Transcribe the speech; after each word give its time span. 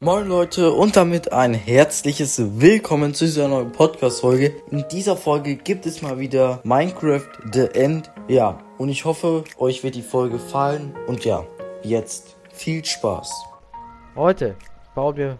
Moin 0.00 0.28
Leute 0.28 0.72
und 0.72 0.94
damit 0.94 1.32
ein 1.32 1.54
herzliches 1.54 2.60
Willkommen 2.60 3.14
zu 3.14 3.24
dieser 3.24 3.48
neuen 3.48 3.72
Podcast-Folge. 3.72 4.54
In 4.70 4.84
dieser 4.92 5.16
Folge 5.16 5.56
gibt 5.56 5.86
es 5.86 6.02
mal 6.02 6.18
wieder 6.18 6.60
Minecraft 6.64 7.26
The 7.50 7.68
End. 7.72 8.12
Ja, 8.28 8.62
und 8.76 8.90
ich 8.90 9.06
hoffe, 9.06 9.44
euch 9.56 9.82
wird 9.84 9.94
die 9.94 10.02
Folge 10.02 10.34
gefallen. 10.34 10.94
Und 11.06 11.24
ja, 11.24 11.46
jetzt 11.82 12.36
viel 12.52 12.84
Spaß. 12.84 13.32
Heute 14.14 14.56
bauen 14.94 15.16
wir 15.16 15.38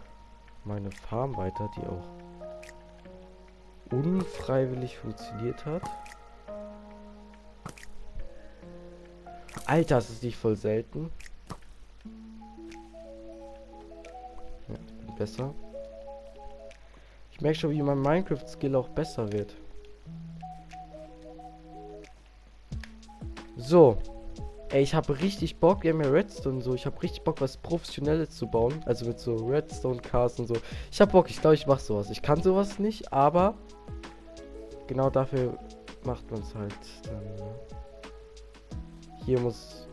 meine 0.64 0.91
Farm 0.91 1.36
weiter, 1.36 1.70
die 1.77 1.82
auch 1.86 2.09
unfreiwillig 3.95 4.96
funktioniert 4.96 5.66
hat. 5.66 5.82
Alter, 9.66 9.96
das 9.96 10.09
ist 10.09 10.23
nicht 10.23 10.38
voll 10.38 10.57
selten. 10.57 11.11
Besser. 15.17 15.55
Ich 17.33 17.41
merke 17.41 17.59
schon, 17.59 17.70
wie 17.70 17.83
mein 17.83 18.01
Minecraft-Skill 18.01 18.74
auch 18.77 18.88
besser 18.88 19.30
wird. 19.33 19.55
So. 23.57 23.98
Ey, 24.71 24.83
ich 24.83 24.95
habe 24.95 25.21
richtig 25.21 25.57
Bock, 25.60 25.84
ja 25.84 25.95
Redstone 25.95 26.60
so. 26.60 26.74
Ich 26.74 26.87
habe 26.87 27.01
richtig 27.02 27.23
Bock, 27.23 27.41
was 27.41 27.57
Professionelles 27.57 28.30
zu 28.30 28.47
bauen. 28.47 28.74
Also 28.84 29.07
mit 29.07 29.19
so 29.19 29.37
Redstone-Cars 29.37 30.41
und 30.41 30.48
so. 30.48 30.55
Ich 30.91 31.01
habe 31.01 31.12
Bock, 31.12 31.30
ich 31.30 31.41
glaube, 31.41 31.55
ich 31.55 31.66
mache 31.66 31.80
sowas. 31.80 32.10
Ich 32.10 32.23
kann 32.23 32.43
sowas 32.43 32.79
nicht, 32.79 33.12
aber 33.12 33.55
genau 34.87 35.10
dafür 35.10 35.59
macht 36.05 36.30
man 36.30 36.41
es 36.41 36.55
halt 36.55 36.74
dann. 37.05 37.24
Ne? 37.37 37.55
Hier 39.24 39.41
muss 39.41 39.87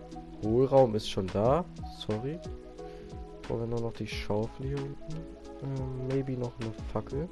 Hohlraum 0.43 0.95
ist 0.95 1.09
schon 1.09 1.27
da. 1.27 1.65
Sorry. 1.97 2.39
Brauchen 3.47 3.61
wir 3.61 3.67
nur 3.67 3.81
noch 3.81 3.93
die 3.93 4.07
Schaufel 4.07 4.67
hier 4.67 4.77
unten. 4.77 4.95
Ähm, 5.63 6.07
maybe 6.07 6.33
noch 6.33 6.53
eine 6.59 6.71
Fackel. 6.91 7.29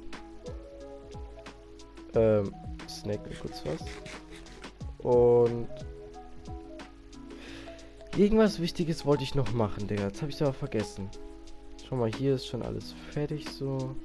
Ähm, 2.14 2.54
snack 2.88 3.20
kurz 3.40 3.62
was. 3.64 3.82
Und 4.98 5.68
irgendwas 8.16 8.60
Wichtiges 8.60 9.06
wollte 9.06 9.24
ich 9.24 9.34
noch 9.34 9.52
machen, 9.52 9.88
Digga. 9.88 10.04
Jetzt 10.04 10.20
habe 10.22 10.30
ich 10.30 10.42
aber 10.42 10.52
vergessen. 10.52 11.08
Schau 11.88 11.96
mal, 11.96 12.12
hier 12.12 12.34
ist 12.34 12.46
schon 12.46 12.62
alles 12.62 12.94
fertig 13.10 13.48
so. 13.48 13.96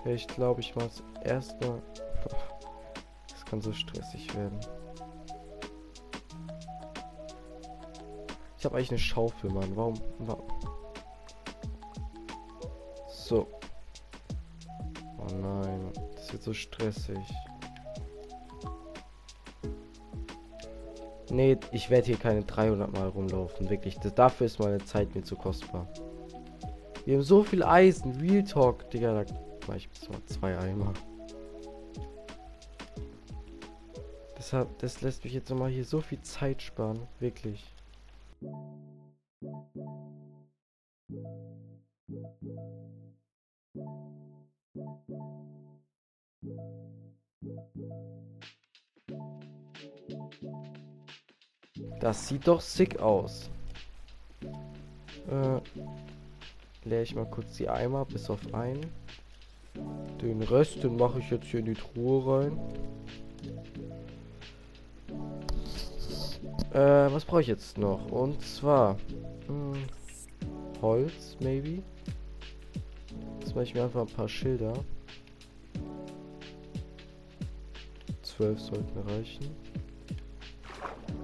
Okay, 0.00 0.14
ich 0.14 0.26
glaube, 0.28 0.60
ich 0.60 0.74
mache 0.76 0.88
es 0.88 1.02
erstmal. 1.24 1.82
Das 3.28 3.44
kann 3.44 3.60
so 3.60 3.72
stressig 3.72 4.34
werden. 4.36 4.58
Ich 8.58 8.64
habe 8.64 8.76
eigentlich 8.76 8.90
eine 8.90 8.98
Schaufel, 8.98 9.50
Mann. 9.50 9.76
Warum, 9.76 9.94
warum? 10.18 10.42
So. 13.08 13.46
Oh 15.18 15.34
nein. 15.40 15.92
Das 16.16 16.32
wird 16.32 16.42
so 16.42 16.52
stressig. 16.52 17.18
Nee, 21.30 21.56
ich 21.70 21.88
werde 21.90 22.06
hier 22.06 22.16
keine 22.16 22.42
300 22.42 22.92
Mal 22.92 23.08
rumlaufen. 23.08 23.70
Wirklich. 23.70 23.98
Das, 24.00 24.14
dafür 24.14 24.46
ist 24.46 24.58
meine 24.58 24.78
Zeit 24.84 25.14
mir 25.14 25.22
zu 25.22 25.36
kostbar. 25.36 25.86
Wir 27.04 27.16
haben 27.16 27.22
so 27.22 27.44
viel 27.44 27.62
Eisen. 27.62 28.18
Real 28.20 28.42
Talk. 28.42 28.90
Digga, 28.90 29.22
da 29.22 29.32
mach 29.68 29.76
ich 29.76 29.88
bis 29.88 30.08
mal 30.08 30.18
zwei 30.26 30.58
Eimer. 30.58 30.92
Deshalb, 34.36 34.78
das 34.78 35.00
lässt 35.02 35.22
mich 35.22 35.34
jetzt 35.34 35.48
nochmal 35.50 35.70
hier 35.70 35.84
so 35.84 36.00
viel 36.00 36.20
Zeit 36.22 36.60
sparen. 36.62 37.06
Wirklich. 37.20 37.77
Das 52.00 52.28
sieht 52.28 52.46
doch 52.46 52.60
sick 52.60 53.00
aus. 53.00 53.50
Äh, 54.42 55.60
leere 56.84 57.02
ich 57.02 57.14
mal 57.14 57.26
kurz 57.26 57.56
die 57.56 57.68
Eimer 57.68 58.04
bis 58.04 58.30
auf 58.30 58.54
einen. 58.54 58.86
Den 60.22 60.42
Rest, 60.42 60.82
den 60.82 60.96
mache 60.96 61.18
ich 61.18 61.30
jetzt 61.30 61.46
hier 61.46 61.60
in 61.60 61.66
die 61.66 61.74
Truhe 61.74 62.44
rein. 62.44 62.58
Äh, 66.72 67.10
was 67.12 67.24
brauche 67.24 67.40
ich 67.40 67.46
jetzt 67.46 67.78
noch? 67.78 68.10
Und 68.10 68.42
zwar 68.42 68.94
mh, 69.48 69.74
hm, 69.74 69.84
Holz, 70.82 71.36
maybe. 71.40 71.82
Jetzt 73.40 73.54
mache 73.54 73.64
ich 73.64 73.74
mir 73.74 73.84
einfach 73.84 74.02
ein 74.02 74.14
paar 74.14 74.28
Schilder. 74.28 74.74
Zwölf 78.22 78.60
sollten 78.60 78.98
reichen. 79.08 79.46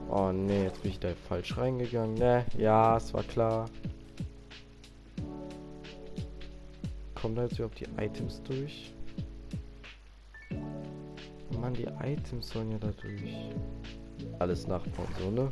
Oh 0.09 0.33
ne, 0.33 0.65
jetzt 0.65 0.83
bin 0.83 0.93
ich 0.93 0.99
da 0.99 1.09
falsch 1.29 1.57
reingegangen. 1.57 2.15
Ne, 2.15 2.47
ja, 2.57 2.97
es 2.97 3.13
war 3.13 3.23
klar. 3.23 3.69
Kommen 7.15 7.37
da 7.37 7.43
jetzt 7.43 7.59
überhaupt 7.59 7.81
die 7.81 8.03
Items 8.03 8.43
durch? 8.43 8.95
Mann, 11.61 11.75
die 11.75 11.87
Items 12.03 12.49
sollen 12.49 12.73
ja 12.73 12.79
da 12.79 12.91
durch 12.93 13.55
alles 14.39 14.67
nachbauen, 14.67 15.09
so, 15.21 15.31
ne? 15.31 15.49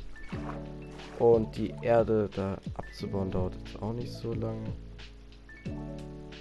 Und 1.18 1.56
die 1.56 1.74
Erde 1.82 2.28
da 2.34 2.58
abzubauen 2.74 3.30
dauert 3.30 3.54
jetzt 3.54 3.80
auch 3.82 3.92
nicht 3.92 4.12
so 4.12 4.32
lange. 4.32 4.72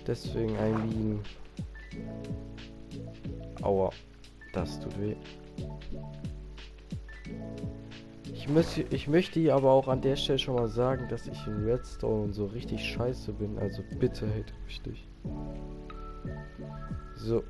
Deswegen 0.08 0.56
ein 0.58 0.88
Minen. 0.88 1.20
Aua. 3.62 3.92
Das 4.54 4.80
tut 4.80 5.00
weh. 5.00 5.16
Ich, 8.34 8.50
muss, 8.50 8.78
ich 8.78 9.08
möchte 9.08 9.40
hier 9.40 9.56
aber 9.56 9.72
auch 9.72 9.88
an 9.88 10.02
der 10.02 10.16
Stelle 10.16 10.40
schon 10.40 10.56
mal 10.56 10.68
sagen, 10.68 11.08
dass 11.10 11.28
ich 11.28 11.48
in 11.48 11.64
Redstone 11.64 12.34
so 12.34 12.46
richtig 12.48 12.84
scheiße 12.84 13.32
bin. 13.34 13.58
Also 13.60 13.84
bitte 14.00 14.28
hätte 14.28 14.54
mich 14.66 14.84
nicht. 14.86 15.08
So. 17.16 17.44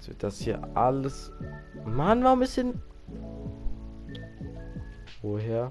Jetzt 0.00 0.08
wird 0.08 0.22
das 0.22 0.40
hier 0.40 0.58
alles... 0.74 1.30
Mann, 1.84 2.24
warum 2.24 2.40
ist 2.40 2.56
denn... 2.56 2.80
Woher? 5.20 5.70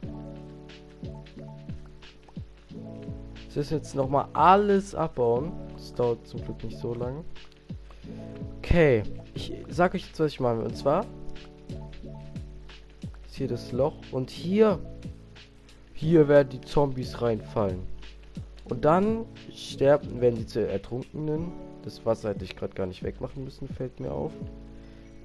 Das 3.48 3.58
ist 3.58 3.72
jetzt 3.72 3.96
nochmal 3.96 4.28
alles 4.34 4.94
abbauen. 4.94 5.52
Das 5.74 5.96
dauert 5.96 6.28
zum 6.28 6.44
Glück 6.44 6.64
nicht 6.64 6.78
so 6.78 6.94
lange. 6.94 7.24
Okay. 8.60 9.02
Ich 9.34 9.52
sag 9.68 9.96
euch 9.96 10.06
jetzt, 10.06 10.20
was 10.20 10.32
ich 10.32 10.40
mache. 10.40 10.60
Und 10.60 10.78
zwar... 10.78 11.08
Ist 13.26 13.36
hier 13.36 13.48
das 13.48 13.72
Loch. 13.72 13.96
Und 14.12 14.30
hier... 14.30 14.78
Hier 15.96 16.28
werden 16.28 16.50
die 16.50 16.62
Zombies 16.62 17.20
reinfallen. 17.20 17.80
Und 18.66 18.86
dann 18.86 19.26
sterben, 19.52 20.22
werden 20.22 20.36
die 20.36 20.46
zu 20.46 20.68
Ertrunkenen. 20.68 21.52
Das 21.90 22.06
Wasser 22.06 22.30
hätte 22.30 22.46
ich 22.46 22.56
gerade 22.56 22.76
gar 22.76 22.86
nicht 22.86 23.02
wegmachen 23.02 23.44
müssen, 23.44 23.68
fällt 23.68 24.00
mir 24.00 24.12
auf. 24.12 24.32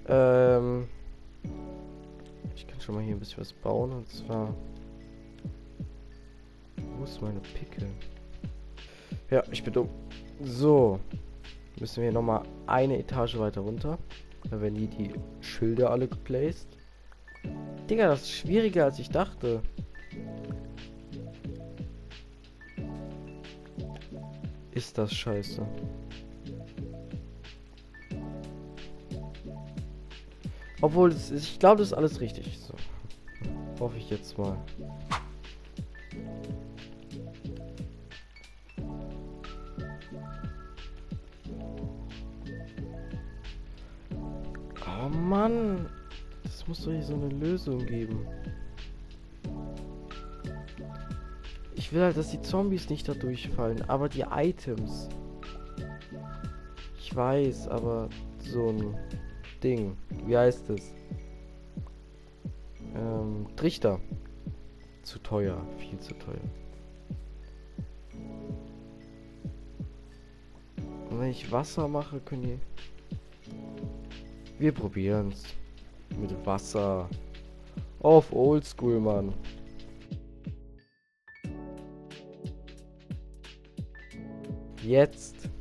Ähm, 0.09 0.89
ich 2.57 2.67
kann 2.67 2.81
schon 2.81 2.95
mal 2.95 3.05
hier 3.05 3.15
ein 3.15 3.19
bisschen 3.19 3.43
was 3.43 3.53
bauen 3.53 3.93
und 3.93 4.09
zwar. 4.09 4.55
Wo 6.97 7.05
ist 7.05 7.21
meine 7.21 7.41
Pickel? 7.41 7.87
Ja, 9.31 9.43
ich 9.51 9.63
bin 9.63 9.75
dumm. 9.75 9.91
So. 10.43 10.99
Müssen 11.79 12.03
wir 12.03 12.11
nochmal 12.11 12.45
eine 12.67 12.99
Etage 12.99 13.37
weiter 13.39 13.61
runter. 13.61 13.99
Da 14.51 14.59
werden 14.59 14.77
hier 14.77 14.89
die 14.89 15.11
Schilder 15.43 15.91
alle 15.91 16.09
geplaced. 16.09 16.79
Digga, 17.91 18.07
das 18.07 18.23
ist 18.23 18.33
schwieriger 18.33 18.85
als 18.85 18.99
ich 18.99 19.11
dachte. 19.11 19.61
Ist 24.73 24.97
das 24.97 25.13
scheiße. 25.13 25.67
Obwohl, 30.85 31.13
ist, 31.13 31.31
ich 31.31 31.59
glaube, 31.59 31.79
das 31.79 31.89
ist 31.89 31.93
alles 31.95 32.21
richtig. 32.21 32.59
So. 32.59 32.75
Hoffe 33.81 33.97
ich 33.97 34.11
jetzt 34.11 34.37
mal. 34.37 34.59
Oh 44.87 45.09
Mann. 45.09 45.89
Das 46.43 46.69
muss 46.69 46.85
doch 46.85 46.93
hier 46.93 47.03
so 47.03 47.15
eine 47.15 47.29
Lösung 47.29 47.79
geben. 47.87 48.27
Ich 51.77 51.95
will 51.95 52.03
halt, 52.03 52.19
dass 52.19 52.31
die 52.31 52.43
Zombies 52.43 52.91
nicht 52.91 53.09
da 53.09 53.15
durchfallen, 53.15 53.89
aber 53.89 54.11
die 54.11 54.27
Items. 54.31 55.09
Ich 56.99 57.15
ich 57.15 57.17
weiß, 57.17 57.69
aber 57.69 58.09
so 58.41 58.71
ein 58.71 58.97
Ding. 59.65 59.97
Wie 60.27 60.37
heißt 60.37 60.69
es? 60.69 60.93
Ähm, 62.95 63.47
Trichter. 63.57 63.99
Zu 65.03 65.19
teuer, 65.19 65.67
viel 65.79 65.99
zu 65.99 66.15
teuer. 66.15 66.41
Und 71.11 71.21
wenn 71.21 71.31
ich 71.31 71.51
Wasser 71.51 71.89
mache, 71.89 72.21
können 72.21 72.43
die... 72.43 72.59
Wir 74.59 74.73
probieren's. 74.73 75.45
Mit 76.21 76.35
Wasser. 76.47 77.09
Auf 78.01 78.33
Oldschool, 78.33 79.01
Mann. 79.01 79.33
Jetzt. 84.83 85.54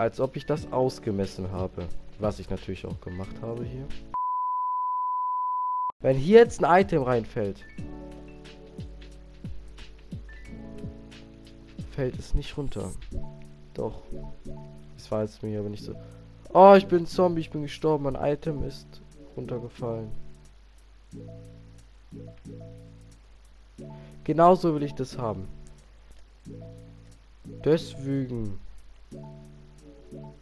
Als 0.00 0.18
ob 0.18 0.34
ich 0.34 0.46
das 0.46 0.72
ausgemessen 0.72 1.52
habe. 1.52 1.86
Was 2.18 2.38
ich 2.38 2.48
natürlich 2.48 2.86
auch 2.86 2.98
gemacht 3.02 3.36
habe 3.42 3.66
hier. 3.66 3.86
Wenn 6.00 6.16
hier 6.16 6.38
jetzt 6.38 6.64
ein 6.64 6.80
Item 6.80 7.02
reinfällt, 7.02 7.66
fällt 11.90 12.18
es 12.18 12.32
nicht 12.32 12.56
runter. 12.56 12.92
Doch. 13.74 14.00
Das 14.96 15.10
war 15.10 15.20
jetzt 15.20 15.42
mir 15.42 15.60
aber 15.60 15.68
nicht 15.68 15.84
so. 15.84 15.94
Oh, 16.54 16.72
ich 16.78 16.86
bin 16.86 17.04
Zombie, 17.04 17.42
ich 17.42 17.50
bin 17.50 17.60
gestorben. 17.60 18.04
Mein 18.04 18.14
Item 18.14 18.64
ist 18.64 19.02
runtergefallen. 19.36 20.10
Genauso 24.24 24.74
will 24.74 24.82
ich 24.82 24.94
das 24.94 25.18
haben. 25.18 25.46
Deswegen. 27.44 28.58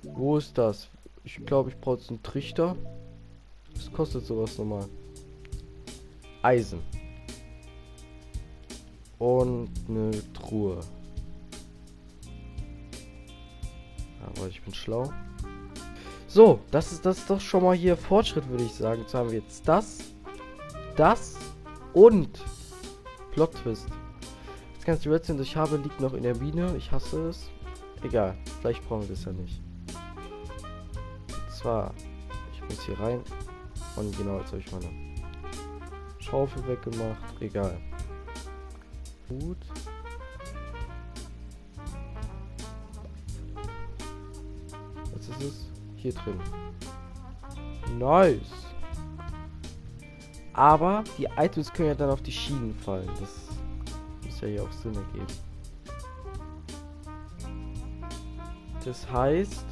Wo 0.03 0.37
ist 0.37 0.57
das? 0.57 0.89
Ich 1.25 1.45
glaube, 1.45 1.71
ich 1.71 1.77
brauche 1.77 1.99
jetzt 1.99 2.11
einen 2.11 2.23
Trichter. 2.23 2.77
Was 3.75 3.93
kostet 3.93 4.25
sowas 4.25 4.57
nochmal? 4.59 4.87
Eisen. 6.43 6.81
Und 9.19 9.71
eine 9.89 10.11
Truhe. 10.33 10.81
Aber 14.23 14.49
ich 14.49 14.63
bin 14.63 14.75
schlau. 14.75 15.13
So, 16.27 16.61
das 16.71 16.93
ist 16.93 17.07
das 17.07 17.19
ist 17.19 17.31
doch 17.31 17.41
schon 17.41 17.63
mal 17.63 17.75
hier 17.75 17.97
Fortschritt, 17.97 18.49
würde 18.49 18.65
ich 18.65 18.73
sagen. 18.73 19.01
Jetzt 19.01 19.15
haben 19.15 19.31
wir 19.31 19.39
jetzt 19.39 19.67
das, 19.67 19.99
das 20.97 21.37
und 21.95 22.45
Plot 23.33 23.55
Twist. 23.63 23.87
Das 24.77 24.85
ganze 24.85 25.11
Redstone, 25.11 25.39
das 25.39 25.49
ich 25.49 25.57
habe, 25.57 25.77
liegt 25.79 26.01
noch 26.01 26.15
in 26.15 26.23
der 26.23 26.37
Mine. 26.37 26.75
Ich 26.77 26.93
hasse 26.93 27.29
es. 27.29 27.51
Egal, 28.03 28.37
vielleicht 28.61 28.87
brauchen 28.89 29.03
wir 29.03 29.09
das 29.09 29.25
ja 29.25 29.33
nicht. 29.33 29.61
Und 31.29 31.53
zwar, 31.53 31.93
ich 32.53 32.63
muss 32.63 32.85
hier 32.85 32.99
rein. 32.99 33.21
Und 33.97 34.17
genau, 34.17 34.39
jetzt 34.39 34.53
habe 34.53 34.59
ich 34.59 34.73
meine 34.73 34.89
Schaufel 36.21 36.67
weggemacht. 36.69 37.41
Egal. 37.41 37.77
Gut. 39.29 39.59
Was 45.15 45.29
ist 45.29 45.43
es? 45.43 45.67
Hier 45.97 46.13
drin. 46.13 46.39
Nice. 47.99 48.53
Aber 50.53 51.03
die 51.17 51.27
Items 51.37 51.73
können 51.73 51.89
ja 51.89 51.95
dann 51.95 52.11
auf 52.11 52.23
die 52.23 52.33
Schienen 52.33 52.75
fallen. 52.75 53.09
Das 53.21 53.31
muss 54.25 54.41
ja 54.41 54.49
hier 54.49 54.63
auch 54.63 54.73
Sinn 54.73 54.95
ergeben. 54.95 55.48
Das 58.85 59.11
heißt... 59.11 59.65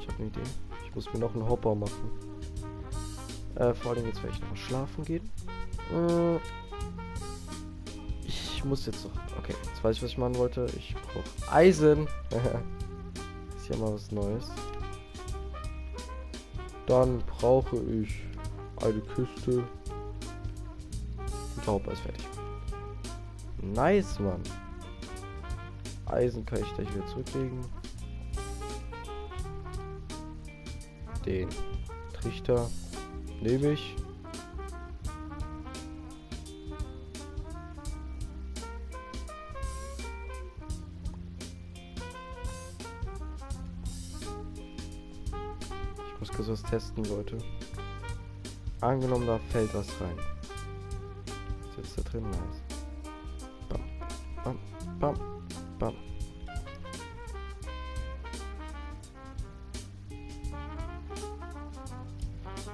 Ich 0.00 0.08
habe 0.08 0.18
eine 0.18 0.26
Idee. 0.28 0.40
Ich 0.84 0.94
muss 0.94 1.12
mir 1.12 1.20
noch 1.20 1.34
einen 1.34 1.48
Hopper 1.48 1.74
machen. 1.74 2.10
Äh, 3.56 3.74
vor 3.74 3.92
allem 3.92 4.06
jetzt 4.06 4.22
werde 4.22 4.34
ich 4.34 4.40
noch 4.40 4.50
mal 4.50 4.56
schlafen 4.56 5.04
gehen. 5.04 5.30
Äh, 5.92 6.36
ich 8.26 8.64
muss 8.64 8.86
jetzt 8.86 9.04
noch... 9.04 9.12
Okay, 9.38 9.54
jetzt 9.64 9.82
weiß 9.84 9.96
ich, 9.96 10.02
was 10.02 10.10
ich 10.10 10.18
machen 10.18 10.36
wollte. 10.36 10.66
Ich 10.76 10.94
brauche 10.94 11.52
Eisen. 11.52 12.06
ist 13.56 13.68
ja 13.68 13.76
mal 13.76 13.92
was 13.92 14.10
Neues. 14.12 14.50
Dann 16.86 17.18
brauche 17.26 17.76
ich 17.76 18.22
eine 18.82 19.00
Kiste. 19.00 19.58
Und 21.56 21.66
der 21.66 21.66
Hopper 21.66 21.92
ist 21.92 22.00
fertig. 22.00 22.35
Nice, 23.62 24.18
Mann. 24.20 24.42
Eisen 26.06 26.46
kann 26.46 26.60
ich 26.60 26.74
gleich 26.74 26.94
wieder 26.94 27.06
zurücklegen. 27.06 27.60
Den 31.24 31.48
Trichter 32.12 32.70
nehme 33.40 33.72
ich. 33.72 33.96
Ich 46.14 46.20
muss 46.20 46.30
kurz 46.30 46.48
was 46.48 46.62
testen, 46.62 47.04
Leute. 47.04 47.38
Angenommen, 48.80 49.26
da 49.26 49.38
fällt 49.50 49.74
was 49.74 49.88
rein. 50.00 50.16
Sitzt 51.74 51.98
da 51.98 52.02
drin? 52.02 52.22
Nice. 52.30 52.65
Bam, 54.98 55.14
bam. 55.78 55.94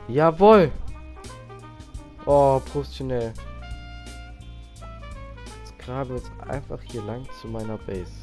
Jawohl! 0.08 0.70
Oh, 2.26 2.60
professionell. 2.72 3.32
Jetzt 5.58 5.78
graben 5.78 6.10
wir 6.10 6.16
jetzt 6.16 6.30
einfach 6.48 6.80
hier 6.82 7.02
lang 7.02 7.26
zu 7.40 7.48
meiner 7.48 7.78
Base. 7.78 8.21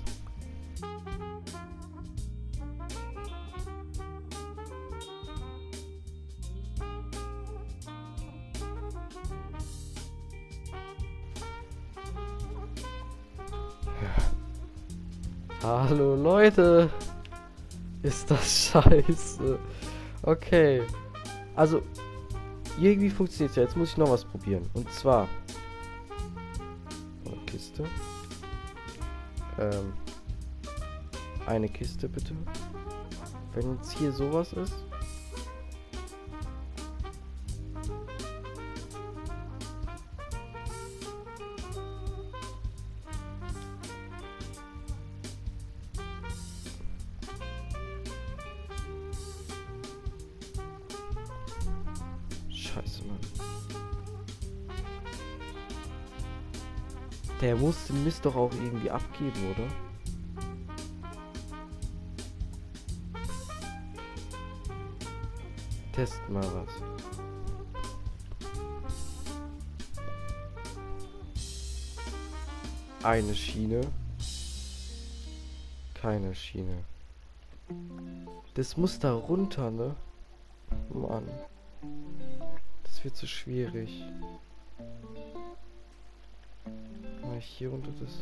Hallo 15.62 16.16
Leute! 16.16 16.90
Ist 18.02 18.32
das 18.32 18.72
scheiße. 18.72 19.60
Okay. 20.24 20.84
Also, 21.54 21.82
irgendwie 22.80 23.10
funktioniert 23.10 23.58
ja. 23.58 23.64
Jetzt 23.64 23.76
muss 23.76 23.90
ich 23.92 23.98
noch 23.98 24.10
was 24.10 24.24
probieren. 24.24 24.70
Und 24.74 24.90
zwar. 24.94 25.28
Eine 27.26 27.36
Kiste. 27.46 27.84
Ähm. 29.60 29.94
Eine 31.46 31.68
Kiste 31.68 32.08
bitte. 32.08 32.34
Wenn 33.54 33.76
jetzt 33.76 33.98
hier 33.98 34.14
sowas 34.14 34.54
ist. 34.54 34.86
Scheiße, 52.74 53.04
Mann. 53.06 53.20
Der 57.42 57.56
muss 57.56 57.88
den 57.88 58.04
Mist 58.04 58.26
doch 58.26 58.36
auch 58.36 58.52
irgendwie 58.52 58.92
abgeben, 58.92 59.52
oder? 59.52 59.68
Test 65.94 66.22
mal 66.30 66.44
was. 66.44 66.70
Eine 73.04 73.34
Schiene. 73.34 73.82
Keine 75.96 76.36
Schiene. 76.36 76.84
Das 78.54 78.78
muss 78.78 79.00
da 79.00 79.14
runter, 79.14 79.72
ne? 79.72 79.96
Mann. 80.94 81.24
Wird 83.02 83.16
zu 83.16 83.28
schwierig. 83.28 84.04
Mach 87.24 87.36
ich 87.38 87.46
hier 87.46 87.72
unter 87.72 87.92
das. 88.00 88.18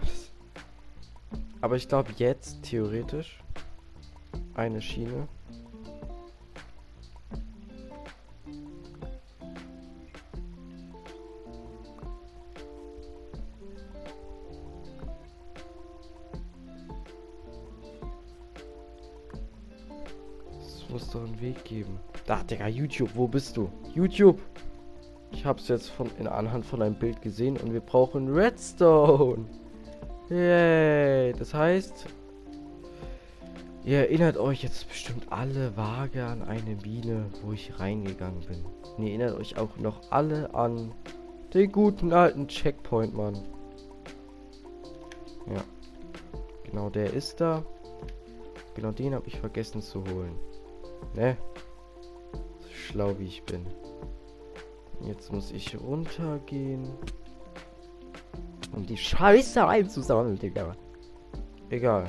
Das- 0.00 0.30
Aber 1.60 1.74
ich 1.76 1.88
glaube 1.88 2.12
jetzt 2.18 2.62
theoretisch 2.62 3.40
eine 4.54 4.80
Schiene. 4.80 5.26
Digga, 22.50 22.68
YouTube, 22.68 23.10
wo 23.14 23.26
bist 23.26 23.56
du? 23.56 23.68
YouTube! 23.94 24.40
Ich 25.32 25.44
hab's 25.44 25.66
jetzt 25.68 25.90
von, 25.90 26.08
in 26.18 26.28
anhand 26.28 26.64
von 26.64 26.80
einem 26.80 26.94
Bild 26.94 27.20
gesehen 27.20 27.56
und 27.56 27.72
wir 27.72 27.80
brauchen 27.80 28.32
Redstone. 28.32 29.46
Yay. 30.30 31.32
Das 31.32 31.52
heißt, 31.52 32.06
ihr 33.84 33.98
erinnert 33.98 34.36
euch 34.36 34.62
jetzt 34.62 34.88
bestimmt 34.88 35.24
alle 35.30 35.76
vage 35.76 36.24
an 36.24 36.42
eine 36.42 36.76
Mine, 36.84 37.26
wo 37.42 37.52
ich 37.52 37.78
reingegangen 37.80 38.40
bin. 38.40 38.64
Und 38.96 39.02
ihr 39.02 39.10
erinnert 39.10 39.38
euch 39.38 39.58
auch 39.58 39.76
noch 39.78 40.12
alle 40.12 40.54
an 40.54 40.92
den 41.52 41.72
guten 41.72 42.12
alten 42.12 42.46
Checkpoint, 42.46 43.14
Mann. 43.14 43.34
Ja. 45.52 45.64
Genau, 46.64 46.90
der 46.90 47.12
ist 47.12 47.40
da. 47.40 47.64
Genau 48.74 48.92
den 48.92 49.14
habe 49.14 49.26
ich 49.26 49.40
vergessen 49.40 49.82
zu 49.82 50.04
holen. 50.04 50.36
Ne? 51.14 51.36
Schlau 52.86 53.18
wie 53.18 53.26
ich 53.26 53.42
bin. 53.42 53.66
Jetzt 55.00 55.32
muss 55.32 55.50
ich 55.50 55.76
runtergehen. 55.78 56.88
Um 58.72 58.86
die 58.86 58.96
Scheiße 58.96 59.66
einzusammeln, 59.66 60.38
Digga. 60.38 60.72
Egal. 61.68 62.06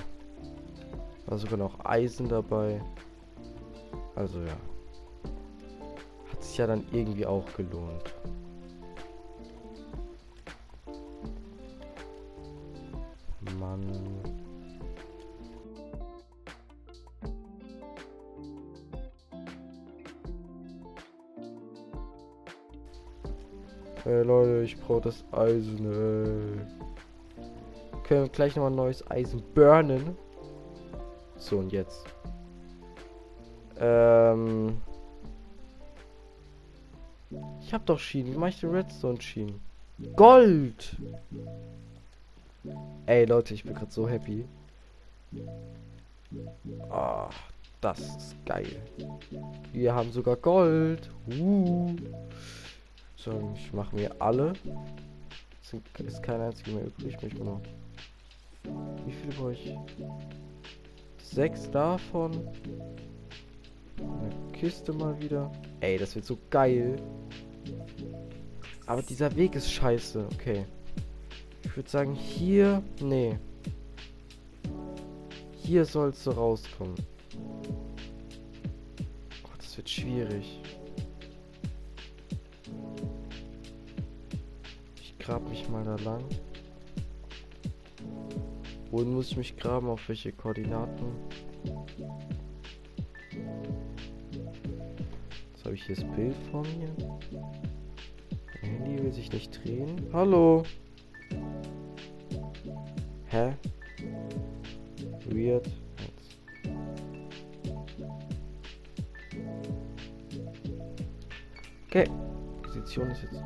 War 1.26 1.38
sogar 1.40 1.58
noch 1.58 1.84
Eisen 1.84 2.30
dabei. 2.30 2.80
Also 4.16 4.40
ja. 4.40 4.58
Hat 6.32 6.44
sich 6.44 6.58
ja 6.58 6.68
dann 6.68 6.86
irgendwie 6.92 7.26
auch 7.26 7.46
gelohnt. 7.56 8.14
Ey 24.06 24.24
Leute, 24.24 24.64
ich 24.64 24.80
brauche 24.80 25.02
das 25.02 25.24
Eisen, 25.32 25.86
ey. 25.86 26.78
Können 28.04 28.24
wir 28.24 28.30
gleich 28.30 28.56
nochmal 28.56 28.72
neues 28.72 29.10
Eisen 29.12 29.44
burnen. 29.54 30.16
So, 31.38 31.58
und 31.58 31.72
jetzt. 31.72 32.06
Ähm. 33.80 34.82
Ich 37.62 37.74
hab 37.74 37.86
doch 37.86 38.00
Schienen. 38.00 38.34
Wie 38.34 38.38
mach 38.38 38.48
ich 38.48 38.60
den 38.62 38.72
Redstone 38.72 39.22
Schienen? 39.22 39.60
Gold! 40.16 40.96
Ey 43.06 43.26
Leute, 43.26 43.54
ich 43.54 43.64
bin 43.64 43.74
gerade 43.74 43.92
so 43.92 44.08
happy. 44.08 44.46
Ach, 46.90 47.34
das 47.82 48.00
ist 48.00 48.36
geil. 48.46 48.82
Wir 49.74 49.94
haben 49.94 50.12
sogar 50.12 50.36
Gold. 50.36 51.10
Uh. 51.40 51.96
So, 53.18 53.52
ich 53.56 53.74
mache 53.74 53.96
mir 53.96 54.22
alle. 54.22 54.54
Sind, 55.62 55.84
ist 56.00 56.22
kein 56.24 56.40
einziger 56.40 56.72
mehr 56.72 56.86
übrig. 56.86 57.16
Ich 57.16 57.22
möchte 57.22 57.44
noch. 57.44 57.62
Wie 59.06 59.12
viele 59.12 59.34
brauche 59.34 59.54
ich? 59.54 59.76
Sechs 61.22 61.70
davon. 61.72 62.48
Eine 63.98 64.52
Kiste 64.54 64.94
mal 64.94 65.20
wieder. 65.20 65.52
Ey, 65.80 65.98
das 65.98 66.16
wird 66.16 66.26
so 66.26 66.38
geil. 66.52 67.02
Aber 68.86 69.02
dieser 69.02 69.36
Weg 69.36 69.56
ist 69.56 69.72
scheiße. 69.72 70.28
Okay. 70.34 70.66
Ich 71.64 71.76
würde 71.76 71.90
sagen, 71.90 72.14
hier. 72.14 72.84
Nee. 73.02 73.38
Hier 75.52 75.84
sollst 75.84 76.26
du 76.28 76.32
rauskommen. 76.32 76.96
Oh, 79.44 79.50
das 79.58 79.76
wird 79.76 79.90
schwierig. 79.90 80.62
Grab 85.28 85.50
mich 85.50 85.68
mal 85.68 85.84
da 85.84 85.98
lang. 86.06 86.24
Wohin 88.92 89.14
muss 89.14 89.32
ich 89.32 89.36
mich 89.36 89.58
graben? 89.58 89.90
Auf 89.90 90.08
welche 90.08 90.32
Koordinaten? 90.32 91.06
Jetzt 95.52 95.66
habe 95.66 95.76
ich 95.76 95.84
hier 95.84 95.96
das 95.96 96.06
Bild 96.16 96.36
vor 96.50 96.62
mir. 96.62 96.90
Mein 98.62 98.72
Handy 98.72 99.04
will 99.04 99.12
sich 99.12 99.30
nicht 99.30 99.66
drehen. 99.66 100.08
Hallo? 100.14 100.64
Hä? 103.26 103.54
Weird. 105.30 105.70
Okay. 111.88 112.10
Position 112.64 113.12
ist 113.12 113.24
jetzt 113.24 113.44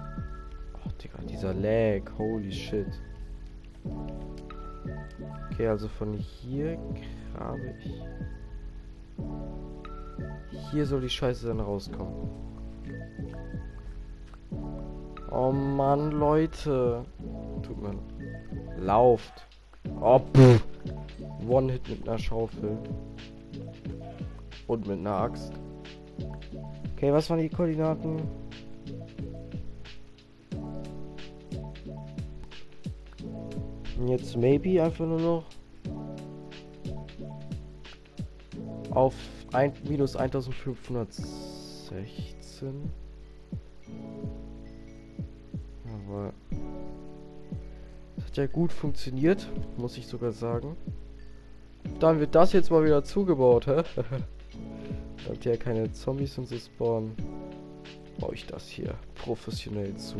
dieser 1.42 1.54
Lag, 1.56 2.04
holy 2.20 2.52
shit. 2.52 2.86
Okay, 5.52 5.68
also 5.68 5.88
von 5.88 6.14
hier 6.14 6.78
grabe 7.34 7.74
ich. 7.84 8.04
Hier 10.72 10.86
soll 10.86 11.02
die 11.02 11.10
Scheiße 11.10 11.48
dann 11.48 11.60
rauskommen. 11.60 12.30
Oh 15.32 15.52
Mann, 15.52 16.12
Leute. 16.12 17.04
Tut 17.64 17.82
mir. 17.82 17.96
Lauft. 18.78 19.48
Oh, 20.00 20.20
pff. 20.20 20.64
One-Hit 21.48 21.90
mit 21.90 22.08
einer 22.08 22.20
Schaufel. 22.20 22.78
Und 24.68 24.88
mit 24.88 25.00
einer 25.00 25.16
Axt. 25.16 25.54
Okay, 26.96 27.12
was 27.12 27.32
waren 27.32 27.40
die 27.40 27.50
Koordinaten? 27.50 28.41
Jetzt 34.08 34.36
maybe 34.36 34.84
einfach 34.84 35.06
nur 35.06 35.20
noch 35.20 35.46
auf 38.92 39.14
ein, 39.54 39.74
minus 39.88 40.16
1516. 40.16 42.90
Aber 45.86 46.34
das 48.16 48.26
hat 48.26 48.38
ja 48.38 48.48
gut 48.48 48.74
funktioniert, 48.74 49.48
muss 49.78 49.98
ich 49.98 50.08
sogar 50.08 50.32
sagen. 50.32 50.76
Dann 52.00 52.20
wird 52.20 52.34
das 52.36 52.54
jetzt 52.54 52.70
mal 52.72 52.84
wieder 52.84 53.04
zugebaut, 53.04 53.68
hä? 53.68 53.84
Damit 55.26 55.46
ja 55.46 55.56
keine 55.56 55.92
Zombies 55.92 56.36
und 56.38 56.48
so 56.48 56.58
spawnen, 56.58 57.16
baue 58.20 58.34
ich 58.34 58.48
das 58.48 58.68
hier 58.68 58.96
professionell 59.16 59.96
zu. 59.96 60.18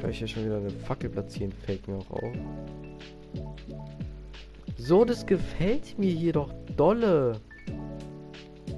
Kann 0.00 0.10
ich 0.10 0.18
hier 0.18 0.28
schon 0.28 0.46
wieder 0.46 0.56
eine 0.56 0.70
Fackel 0.70 1.10
platzieren? 1.10 1.52
Fällt 1.52 1.86
mir 1.86 1.96
auch 1.96 2.10
auf. 2.10 2.34
So, 4.76 5.04
das 5.04 5.26
gefällt 5.26 5.98
mir 5.98 6.10
hier 6.10 6.32
doch 6.32 6.52
dolle. 6.76 7.38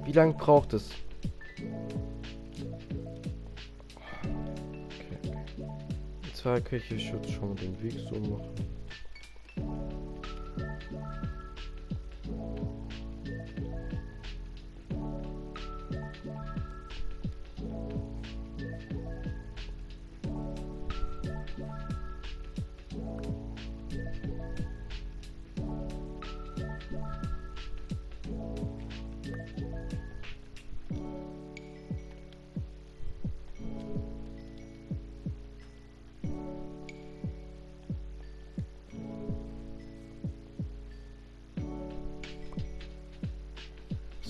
Wie 0.03 0.11
lange 0.11 0.33
braucht 0.33 0.73
es? 0.73 0.91
Okay. 4.21 5.31
Und 6.23 6.35
zwar 6.35 6.59
kann 6.59 6.79
ich 6.79 6.85
hier 6.85 6.99
schon 6.99 7.55
den 7.55 7.81
Weg 7.81 7.93
so 8.09 8.19
machen. 8.19 8.72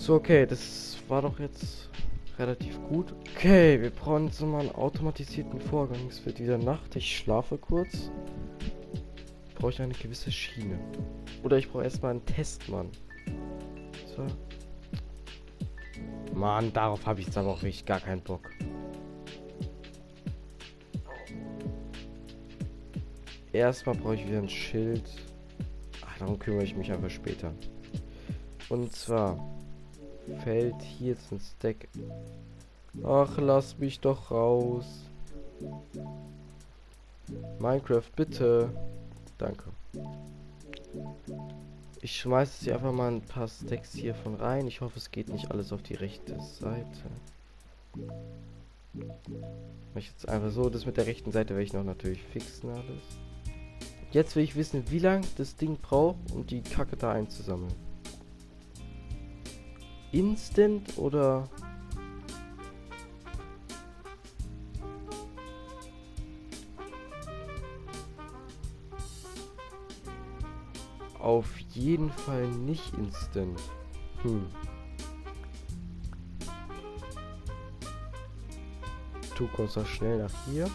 So, 0.04 0.16
okay, 0.16 0.46
das 0.46 0.98
war 1.08 1.22
doch 1.22 1.40
jetzt 1.40 1.90
relativ 2.38 2.78
gut. 2.90 3.16
Okay, 3.34 3.82
wir 3.82 3.90
brauchen 3.90 4.26
jetzt 4.26 4.42
mal 4.42 4.60
einen 4.60 4.76
automatisierten 4.76 5.62
Vorgang 5.62 6.12
für 6.12 6.34
diese 6.34 6.58
Nacht. 6.58 6.98
Ich 6.98 7.20
schlafe 7.20 7.58
kurz. 7.58 8.12
Brauche 9.56 9.72
ich 9.72 9.82
eine 9.82 9.94
gewisse 9.94 10.30
Schiene. 10.30 10.78
Oder 11.42 11.58
ich 11.58 11.72
brauche 11.72 11.86
erstmal 11.86 12.12
einen 12.12 12.26
Testmann. 12.26 12.90
So. 14.14 14.28
Mann, 16.36 16.74
darauf 16.74 17.06
habe 17.06 17.22
ich 17.22 17.28
jetzt 17.28 17.38
aber 17.38 17.52
auch 17.52 17.64
richtig 17.64 17.86
gar 17.86 18.02
keinen 18.02 18.24
Bock. 18.24 18.50
Erstmal 23.54 23.96
brauche 23.96 24.16
ich 24.16 24.28
wieder 24.28 24.40
ein 24.40 24.50
Schild. 24.50 25.10
Ach, 26.06 26.18
Darum 26.20 26.38
kümmere 26.38 26.66
ich 26.66 26.76
mich 26.76 26.92
einfach 26.92 27.10
später. 27.10 27.54
Und 28.68 28.94
zwar 28.94 29.63
fällt 30.44 30.82
hier 30.82 31.16
ein 31.32 31.40
Stack. 31.40 31.88
Ach, 33.04 33.38
lass 33.38 33.78
mich 33.78 34.00
doch 34.00 34.32
raus. 34.32 34.86
Minecraft, 37.60 38.10
bitte. 38.16 38.70
Danke. 39.38 39.64
Ich 42.02 42.18
schmeiße 42.18 42.66
hier 42.66 42.76
einfach 42.76 42.92
mal 42.92 43.12
ein 43.12 43.22
paar 43.22 43.48
Stacks 43.48 43.94
hier 43.94 44.14
von 44.14 44.36
rein. 44.36 44.68
Ich 44.68 44.82
hoffe, 44.82 44.98
es 45.00 45.12
geht 45.12 45.30
nicht 45.30 45.52
alles 45.52 45.72
auf 45.72 45.82
die 45.82 45.96
rechte 45.96 46.40
Seite. 46.42 46.86
Ich 49.96 50.08
jetzt 50.08 50.28
einfach 50.28 50.52
so, 50.52 50.70
das 50.70 50.86
mit 50.86 50.98
der 50.98 51.08
rechten 51.08 51.32
Seite 51.32 51.52
werde 51.52 51.64
ich 51.64 51.74
noch 51.74 51.84
natürlich 51.84 52.22
fixen 52.22 52.70
alles. 52.70 53.04
Jetzt 54.12 54.36
will 54.36 54.44
ich 54.44 54.56
wissen, 54.56 54.84
wie 54.92 55.00
lange 55.00 55.26
das 55.38 55.56
Ding 55.56 55.78
braucht, 55.78 56.18
um 56.34 56.46
die 56.46 56.62
Kacke 56.62 56.96
da 56.96 57.14
einzusammeln. 57.14 57.74
Instant 60.14 60.96
oder 60.98 61.50
auf 71.18 71.58
jeden 71.72 72.12
Fall 72.12 72.48
nicht 72.48 72.94
instant. 72.94 73.60
Hm. 74.22 74.46
Du 79.36 79.48
kommst 79.48 79.80
schnell 79.88 80.20
nach 80.20 80.46
hier. 80.46 80.70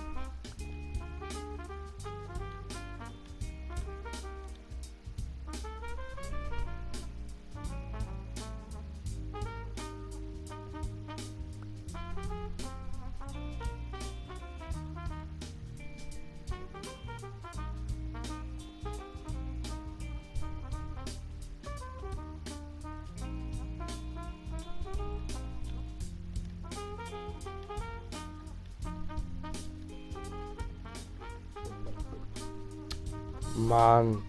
Mann. 33.59 34.23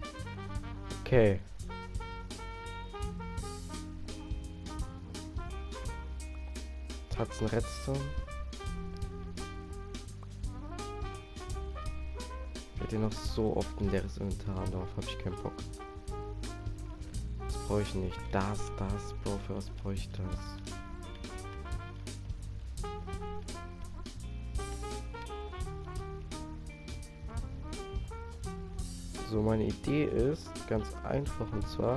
Okay. 1.00 1.38
Tatzen 7.10 7.46
Redstone. 7.46 8.00
Ich 12.82 12.90
hier 12.90 12.98
noch 12.98 13.12
so 13.12 13.56
oft 13.56 13.80
ein 13.80 13.90
leeres 13.90 14.18
Inventar 14.18 14.64
darauf 14.68 14.88
habe 14.96 15.06
ich 15.06 15.18
keinen 15.18 15.36
Bock. 15.36 15.52
Das 17.46 17.56
brauche 17.68 17.82
ich 17.82 17.94
nicht. 17.94 18.18
Das, 18.32 18.58
das, 18.76 19.14
Bro, 19.22 19.38
für 19.46 19.54
was 19.56 19.70
brauche 19.70 19.94
ich 19.94 20.10
das? 20.10 20.79
So, 29.30 29.40
meine 29.40 29.64
Idee 29.64 30.06
ist 30.06 30.50
ganz 30.68 30.88
einfach 31.04 31.52
und 31.52 31.68
zwar. 31.68 31.96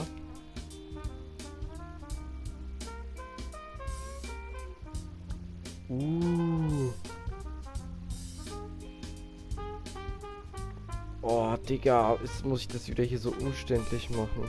Uh. 5.89 6.91
Oh, 11.23 11.55
Digga, 11.67 12.17
jetzt 12.21 12.45
muss 12.45 12.61
ich 12.61 12.67
das 12.67 12.87
wieder 12.87 13.03
hier 13.03 13.17
so 13.17 13.33
umständlich 13.39 14.11
machen. 14.11 14.47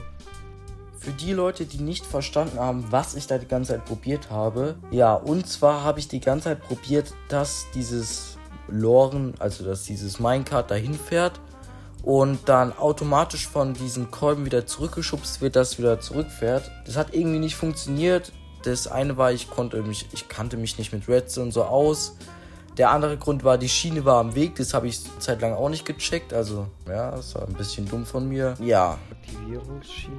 Für 0.99 1.11
die 1.11 1.33
Leute, 1.33 1.65
die 1.65 1.81
nicht 1.81 2.05
verstanden 2.05 2.59
haben, 2.59 2.85
was 2.91 3.15
ich 3.15 3.25
da 3.25 3.39
die 3.39 3.47
ganze 3.47 3.73
Zeit 3.73 3.85
probiert 3.85 4.29
habe. 4.29 4.75
Ja, 4.91 5.15
und 5.15 5.47
zwar 5.47 5.83
habe 5.83 5.97
ich 5.97 6.07
die 6.07 6.19
ganze 6.19 6.45
Zeit 6.45 6.61
probiert, 6.61 7.15
dass 7.29 7.65
dieses 7.73 8.37
Loren, 8.67 9.33
also 9.39 9.65
dass 9.65 9.85
dieses 9.85 10.19
Minecart 10.19 10.69
dahin 10.69 10.93
fährt 10.93 11.41
und 12.05 12.47
dann 12.47 12.71
automatisch 12.71 13.47
von 13.47 13.73
diesen 13.73 14.11
Kolben 14.11 14.45
wieder 14.45 14.67
zurückgeschubst 14.67 15.41
wird, 15.41 15.55
dass 15.55 15.79
wieder 15.79 15.99
zurückfährt. 15.99 16.71
Das 16.85 16.97
hat 16.97 17.15
irgendwie 17.15 17.39
nicht 17.39 17.55
funktioniert. 17.55 18.31
Das 18.63 18.87
eine 18.87 19.17
war, 19.17 19.31
ich 19.31 19.49
konnte 19.49 19.81
mich, 19.81 20.07
ich 20.13 20.29
kannte 20.29 20.55
mich 20.55 20.77
nicht 20.77 20.93
mit 20.93 21.07
Redstone 21.07 21.51
so 21.51 21.63
aus. 21.63 22.15
Der 22.77 22.91
andere 22.91 23.17
Grund 23.17 23.43
war, 23.43 23.57
die 23.57 23.69
Schiene 23.69 24.05
war 24.05 24.19
am 24.19 24.35
Weg. 24.35 24.55
Das 24.55 24.75
habe 24.75 24.87
ich 24.87 25.01
Zeit 25.19 25.41
lang 25.41 25.53
auch 25.53 25.69
nicht 25.69 25.83
gecheckt. 25.83 26.31
Also, 26.31 26.67
ja, 26.87 27.09
das 27.09 27.33
war 27.33 27.47
ein 27.47 27.53
bisschen 27.53 27.87
dumm 27.87 28.05
von 28.05 28.29
mir. 28.29 28.53
Ja. 28.59 28.99
Aktivierungsschiene. 29.09 30.15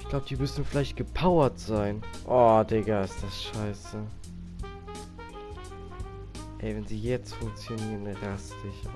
Ich 0.00 0.08
glaube, 0.08 0.24
die 0.26 0.36
müssen 0.36 0.64
vielleicht 0.64 0.96
gepowert 0.96 1.58
sein. 1.58 2.02
Oh, 2.26 2.62
Digga, 2.62 3.04
ist 3.04 3.16
das 3.22 3.42
scheiße. 3.42 3.98
Ey, 6.64 6.74
wenn 6.74 6.86
sie 6.86 6.98
jetzt 6.98 7.34
funktionieren, 7.34 8.06
raste 8.22 8.56
ich 8.66 8.88
aus. 8.88 8.94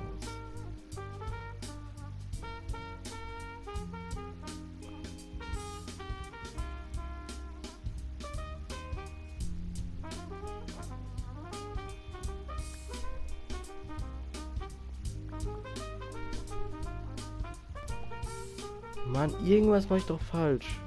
Mann, 19.05 19.35
irgendwas 19.45 19.91
mache 19.91 19.99
ich 19.99 20.07
doch 20.07 20.23
falsch. 20.23 20.81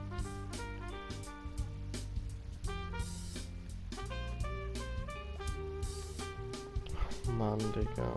Digga. 7.91 8.13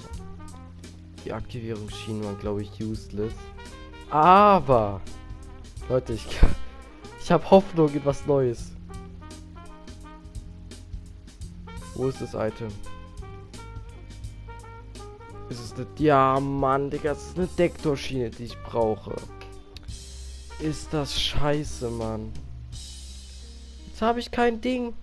Die 1.24 1.32
Aktivierungsschienen 1.32 2.24
waren, 2.24 2.38
glaube 2.38 2.62
ich, 2.62 2.82
useless. 2.82 3.32
Aber, 4.10 5.00
Leute, 5.88 6.12
ich, 6.12 6.26
ich 7.20 7.32
habe 7.32 7.50
Hoffnung 7.50 7.88
in 7.92 8.04
was 8.04 8.26
Neues. 8.26 8.72
Wo 11.94 12.08
ist 12.08 12.20
das 12.20 12.34
Item? 12.34 12.68
Ist 15.48 15.60
es 15.60 15.72
eine... 15.74 15.86
Ja, 15.98 16.38
Mann, 16.40 16.90
Digga, 16.90 17.12
es 17.12 17.28
ist 17.28 17.38
eine 17.38 17.46
Dektorschiene, 17.46 18.30
die 18.30 18.44
ich 18.44 18.62
brauche. 18.62 19.14
Ist 20.60 20.92
das 20.92 21.20
scheiße, 21.20 21.90
Mann. 21.90 22.32
Jetzt 23.86 24.02
habe 24.02 24.20
ich 24.20 24.30
kein 24.30 24.60
Ding. 24.60 24.94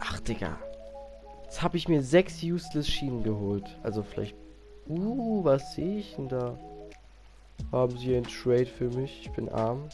Ach, 0.00 0.20
Digga. 0.20 0.58
Jetzt 1.58 1.64
habe 1.64 1.76
ich 1.76 1.88
mir 1.88 2.04
sechs 2.04 2.40
useless 2.40 2.86
Schienen 2.86 3.24
geholt. 3.24 3.64
Also 3.82 4.04
vielleicht... 4.04 4.36
Uh, 4.86 5.42
was 5.42 5.74
sehe 5.74 5.98
ich 5.98 6.14
denn 6.14 6.28
da? 6.28 6.56
Haben 7.72 7.98
sie 7.98 8.14
ein 8.14 8.22
Trade 8.22 8.66
für 8.66 8.88
mich? 8.90 9.22
Ich 9.22 9.32
bin 9.32 9.48
arm. 9.48 9.88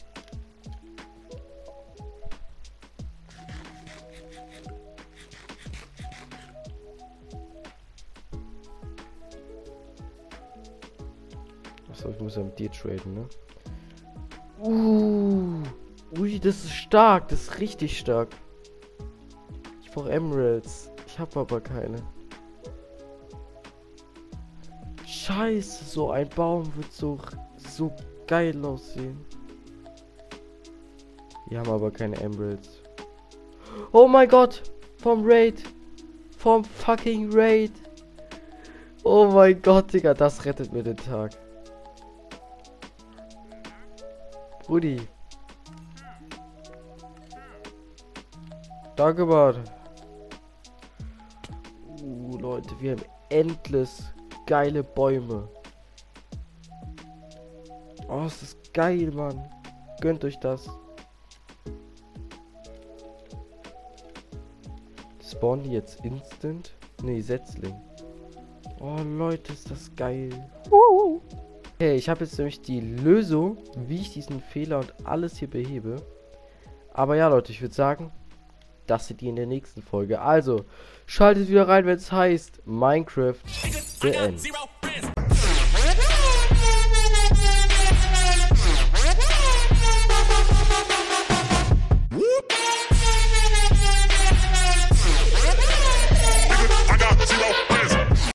Achso, 11.89 12.11
ich 12.11 12.19
muss 12.19 12.35
ja 12.35 12.43
mit 12.43 12.59
dir 12.59 12.71
traden, 12.71 13.15
ne? 13.15 13.25
Uh, 14.61 15.63
ui, 16.19 16.39
das 16.39 16.63
ist 16.63 16.73
stark. 16.73 17.29
Das 17.29 17.41
ist 17.41 17.59
richtig 17.59 17.97
stark. 17.97 18.35
Ich 19.81 19.89
brauche 19.89 20.11
Emeralds. 20.11 20.91
Ich 21.15 21.19
habe 21.21 21.39
aber 21.39 21.61
keine. 21.61 21.95
Scheiße, 25.07 25.85
so 25.85 26.11
ein 26.11 26.27
Baum 26.27 26.69
wird 26.75 26.91
so, 26.91 27.17
so 27.55 27.89
geil 28.27 28.65
aussehen. 28.65 29.25
Wir 31.47 31.59
haben 31.59 31.71
aber 31.71 31.89
keine 31.89 32.17
Emeralds. 32.17 32.81
Oh 33.93 34.09
mein 34.09 34.27
Gott! 34.27 34.61
Vom 34.97 35.23
Raid! 35.25 35.63
Vom 36.37 36.65
fucking 36.65 37.31
Raid! 37.31 37.71
Oh 39.05 39.27
mein 39.27 39.61
Gott, 39.61 39.93
Digga, 39.93 40.13
das 40.13 40.43
rettet 40.43 40.73
mir 40.73 40.83
den 40.83 40.97
Tag. 40.97 41.31
Brudi. 44.65 44.99
Danke, 48.97 49.25
Mann. 49.25 49.63
Leute, 52.65 52.81
wir 52.81 52.91
haben 52.93 53.03
endless 53.29 54.03
geile 54.47 54.83
Bäume. 54.83 55.47
Oh, 58.07 58.25
ist 58.25 58.41
das 58.41 58.57
geil, 58.73 59.11
Mann. 59.11 59.47
Gönnt 60.01 60.23
euch 60.23 60.39
das. 60.39 60.67
Spawnen 65.23 65.63
die 65.63 65.71
jetzt 65.73 66.03
instant? 66.03 66.73
Nee, 67.03 67.21
Setzling. 67.21 67.75
Oh, 68.79 68.97
Leute, 69.03 69.53
ist 69.53 69.69
das 69.69 69.95
geil. 69.95 70.29
Okay, 70.71 71.95
ich 71.95 72.09
habe 72.09 72.23
jetzt 72.23 72.37
nämlich 72.37 72.61
die 72.61 72.79
Lösung, 72.79 73.57
wie 73.75 74.01
ich 74.01 74.13
diesen 74.13 74.39
Fehler 74.39 74.79
und 74.79 74.93
alles 75.05 75.37
hier 75.37 75.49
behebe. 75.49 75.97
Aber 76.93 77.15
ja, 77.15 77.27
Leute, 77.27 77.51
ich 77.51 77.61
würde 77.61 77.75
sagen, 77.75 78.11
das 78.87 79.07
seht 79.07 79.21
ihr 79.21 79.29
in 79.29 79.35
der 79.35 79.45
nächsten 79.45 79.81
Folge. 79.81 80.21
Also, 80.21 80.65
schaltet 81.05 81.49
wieder 81.49 81.67
rein, 81.67 81.85
wenn 81.85 81.97
es 81.97 82.11
heißt 82.11 82.61
Minecraft 82.65 83.35
The 84.01 84.09
End. 84.09 84.41